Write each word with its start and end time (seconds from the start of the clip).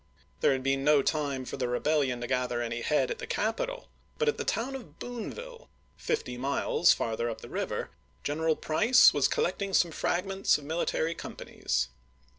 There 0.39 0.53
had 0.53 0.63
been 0.63 0.83
no 0.83 1.03
time 1.03 1.45
for 1.45 1.57
the 1.57 1.67
rebellion 1.67 2.21
to 2.21 2.25
gather 2.25 2.59
any 2.59 2.81
head 2.81 3.11
at 3.11 3.19
the 3.19 3.27
capital; 3.27 3.87
but 4.17 4.27
at 4.27 4.39
the 4.39 4.43
town 4.43 4.73
of 4.73 4.97
Boonville, 4.97 5.69
fifty 5.95 6.37
miles 6.39 6.91
farther 6.91 7.29
up 7.29 7.41
the 7.41 7.49
river, 7.49 7.91
General 8.23 8.55
Price 8.55 9.13
was 9.13 9.27
collecting 9.27 9.75
some 9.75 9.91
fragments 9.91 10.57
of 10.57 10.63
military 10.63 11.13
companies. 11.13 11.89